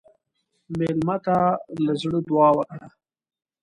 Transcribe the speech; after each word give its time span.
مېلمه 0.77 1.15
ته 1.25 1.37
له 1.83 1.93
زړه 2.01 2.19
دعا 2.29 2.49
وکړه. 2.57 2.85